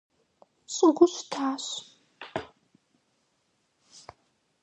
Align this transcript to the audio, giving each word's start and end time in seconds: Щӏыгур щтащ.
Щӏыгур 0.73 1.09
щтащ. 1.15 1.65